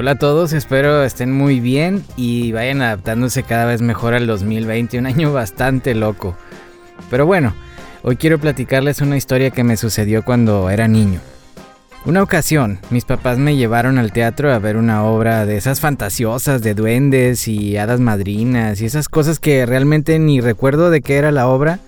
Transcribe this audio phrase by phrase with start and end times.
[0.00, 4.96] Hola a todos, espero estén muy bien y vayan adaptándose cada vez mejor al 2020,
[4.96, 6.36] un año bastante loco.
[7.10, 7.52] Pero bueno,
[8.04, 11.18] hoy quiero platicarles una historia que me sucedió cuando era niño.
[12.04, 16.62] Una ocasión, mis papás me llevaron al teatro a ver una obra de esas fantasiosas
[16.62, 21.32] de duendes y hadas madrinas y esas cosas que realmente ni recuerdo de qué era
[21.32, 21.80] la obra.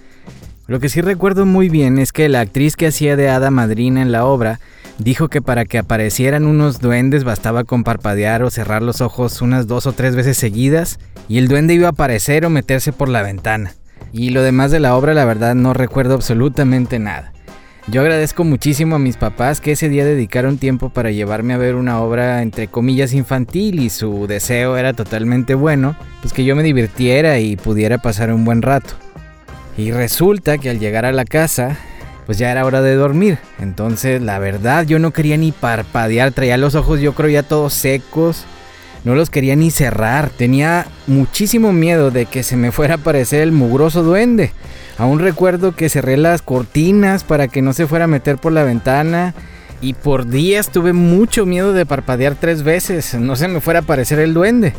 [0.67, 4.03] Lo que sí recuerdo muy bien es que la actriz que hacía de hada madrina
[4.03, 4.59] en la obra
[5.01, 9.66] dijo que para que aparecieran unos duendes bastaba con parpadear o cerrar los ojos unas
[9.66, 13.23] dos o tres veces seguidas y el duende iba a aparecer o meterse por la
[13.23, 13.75] ventana.
[14.12, 17.33] Y lo demás de la obra la verdad no recuerdo absolutamente nada.
[17.87, 21.77] Yo agradezco muchísimo a mis papás que ese día dedicaron tiempo para llevarme a ver
[21.77, 26.62] una obra entre comillas infantil y su deseo era totalmente bueno, pues que yo me
[26.62, 28.95] divirtiera y pudiera pasar un buen rato.
[29.78, 31.78] Y resulta que al llegar a la casa,
[32.30, 33.41] pues ya era hora de dormir.
[33.59, 37.75] Entonces, la verdad, yo no quería ni parpadear, traía los ojos yo creo ya todos
[37.75, 38.45] secos.
[39.03, 40.31] No los quería ni cerrar.
[40.31, 44.53] Tenía muchísimo miedo de que se me fuera a aparecer el mugroso duende.
[44.97, 48.62] Aún recuerdo que cerré las cortinas para que no se fuera a meter por la
[48.62, 49.34] ventana.
[49.81, 53.14] Y por días tuve mucho miedo de parpadear tres veces.
[53.14, 54.73] No se me fuera a aparecer el duende.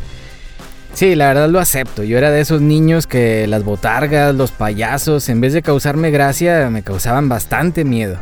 [0.94, 2.02] Sí, la verdad lo acepto.
[2.04, 6.68] Yo era de esos niños que las botargas, los payasos, en vez de causarme gracia,
[6.70, 8.18] me causaban bastante miedo.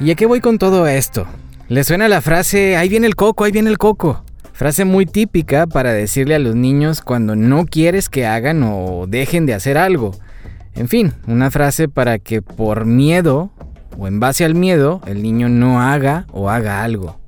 [0.00, 1.26] ¿Y a qué voy con todo esto?
[1.68, 4.24] ¿Le suena la frase, ahí viene el coco, ahí viene el coco?
[4.52, 9.46] Frase muy típica para decirle a los niños cuando no quieres que hagan o dejen
[9.46, 10.12] de hacer algo.
[10.76, 13.50] En fin, una frase para que por miedo
[13.98, 17.18] o en base al miedo el niño no haga o haga algo.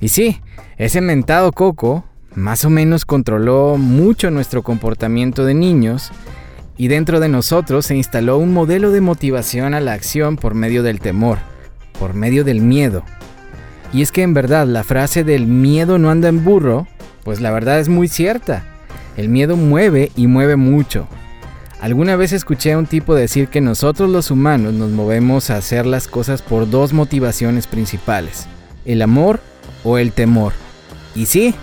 [0.00, 0.40] Y sí,
[0.76, 2.04] ese mentado coco
[2.38, 6.10] más o menos controló mucho nuestro comportamiento de niños
[6.76, 10.82] y dentro de nosotros se instaló un modelo de motivación a la acción por medio
[10.82, 11.38] del temor,
[11.98, 13.02] por medio del miedo.
[13.92, 16.86] Y es que en verdad la frase del miedo no anda en burro,
[17.24, 18.64] pues la verdad es muy cierta.
[19.16, 21.08] El miedo mueve y mueve mucho.
[21.80, 25.86] Alguna vez escuché a un tipo decir que nosotros los humanos nos movemos a hacer
[25.86, 28.46] las cosas por dos motivaciones principales,
[28.84, 29.40] el amor
[29.82, 30.52] o el temor.
[31.14, 31.54] Y sí,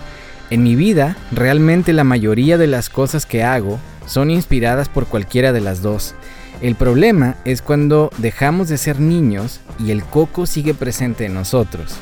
[0.50, 5.52] en mi vida realmente la mayoría de las cosas que hago son inspiradas por cualquiera
[5.52, 6.14] de las dos.
[6.62, 11.96] El problema es cuando dejamos de ser niños y el coco sigue presente en nosotros.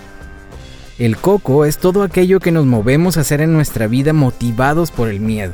[0.99, 5.09] El coco es todo aquello que nos movemos a hacer en nuestra vida motivados por
[5.09, 5.53] el miedo.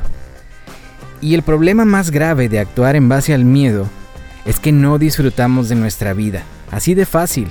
[1.19, 3.87] Y el problema más grave de actuar en base al miedo
[4.45, 6.43] es que no disfrutamos de nuestra vida.
[6.69, 7.47] Así de fácil.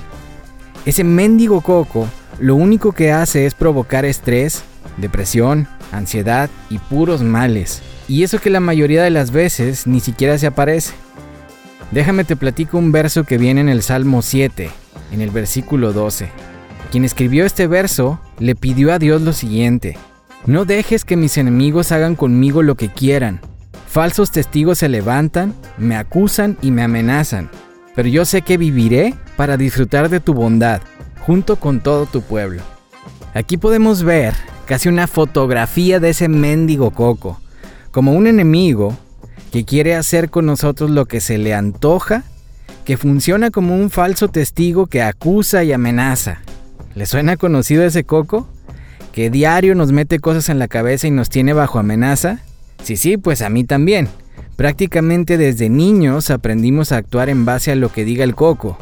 [0.85, 2.07] Ese mendigo coco
[2.39, 4.63] lo único que hace es provocar estrés,
[4.97, 7.81] depresión, ansiedad y puros males.
[8.07, 10.93] Y eso que la mayoría de las veces ni siquiera se aparece.
[11.91, 14.69] Déjame te platico un verso que viene en el Salmo 7,
[15.11, 16.29] en el versículo 12.
[16.91, 19.97] Quien escribió este verso le pidió a Dios lo siguiente.
[20.45, 23.41] No dejes que mis enemigos hagan conmigo lo que quieran.
[23.87, 27.49] Falsos testigos se levantan, me acusan y me amenazan,
[27.93, 30.81] pero yo sé que viviré para disfrutar de tu bondad,
[31.19, 32.61] junto con todo tu pueblo.
[33.33, 34.33] Aquí podemos ver
[34.65, 37.39] casi una fotografía de ese mendigo coco,
[37.91, 38.97] como un enemigo
[39.51, 42.23] que quiere hacer con nosotros lo que se le antoja,
[42.85, 46.41] que funciona como un falso testigo que acusa y amenaza.
[46.95, 48.47] ¿Le suena conocido ese coco?
[49.11, 52.39] Que diario nos mete cosas en la cabeza y nos tiene bajo amenaza
[52.83, 54.07] Sí, sí, pues a mí también.
[54.55, 58.77] Prácticamente desde niños aprendimos a actuar en base a lo que diga el coco,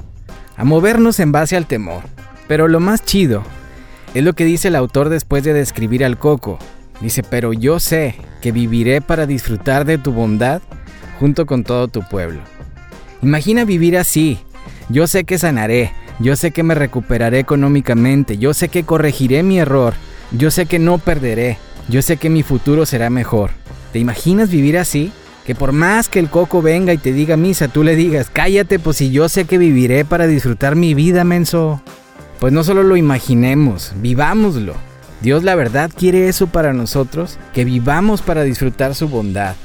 [0.56, 2.04] a movernos en base al temor.
[2.48, 3.44] Pero lo más chido
[4.14, 6.58] es lo que dice el autor después de describir al coco.
[7.02, 10.62] Dice, pero yo sé que viviré para disfrutar de tu bondad
[11.20, 12.42] junto con todo tu pueblo.
[13.22, 14.40] Imagina vivir así.
[14.90, 19.60] Yo sé que sanaré, yo sé que me recuperaré económicamente, yo sé que corregiré mi
[19.60, 19.94] error,
[20.32, 23.52] yo sé que no perderé, yo sé que mi futuro será mejor.
[23.94, 25.12] ¿Te imaginas vivir así?
[25.46, 28.80] Que por más que el coco venga y te diga misa, tú le digas, cállate,
[28.80, 31.82] pues si yo sé que viviré para disfrutar mi vida, menso.
[32.40, 34.74] Pues no solo lo imaginemos, vivámoslo.
[35.22, 39.56] Dios la verdad quiere eso para nosotros, que vivamos para disfrutar su bondad.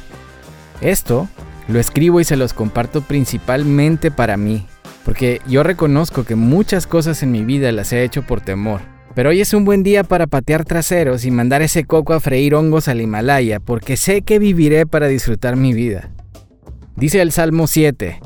[0.81, 1.29] Esto
[1.69, 4.67] lo escribo y se los comparto principalmente para mí,
[5.05, 9.31] porque yo reconozco que muchas cosas en mi vida las he hecho por temor pero
[9.31, 12.89] hoy es un buen día para patear traseros y mandar ese coco a freír hongos
[12.89, 16.11] al Himalaya, porque sé que viviré para disfrutar mi vida.
[16.97, 18.21] Dice el Salmo 7,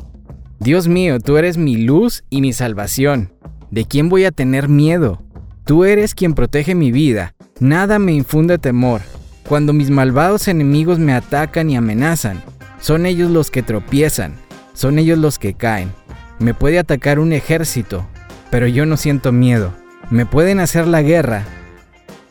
[0.61, 3.33] Dios mío, tú eres mi luz y mi salvación.
[3.71, 5.23] ¿De quién voy a tener miedo?
[5.65, 7.35] Tú eres quien protege mi vida.
[7.61, 9.03] Nada me infunde temor.
[9.49, 12.43] Cuando mis malvados enemigos me atacan y amenazan,
[12.81, 14.35] son ellos los que tropiezan,
[14.75, 15.91] son ellos los que caen.
[16.39, 18.07] Me puede atacar un ejército,
[18.51, 19.73] pero yo no siento miedo
[20.11, 21.45] me pueden hacer la guerra,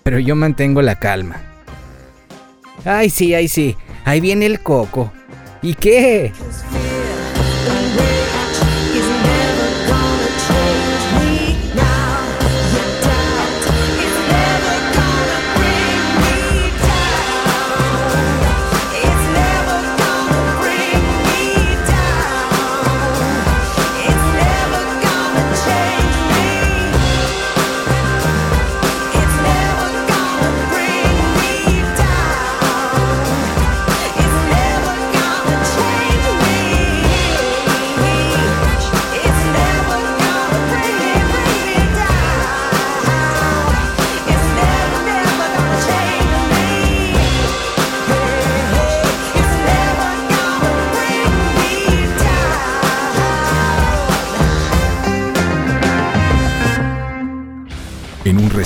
[0.03, 1.41] pero yo mantengo la calma.
[2.85, 3.75] Ay, sí, ay, sí,
[4.05, 5.11] ahí viene el coco.
[5.61, 6.31] ¿Y qué?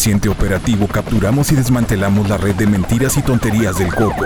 [0.02, 4.26] Reciente operativo capturamos y desmantelamos la red de mentiras y tonterías del coco.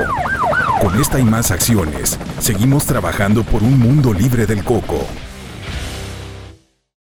[0.80, 5.06] Con esta y más acciones, seguimos trabajando por un mundo libre del coco.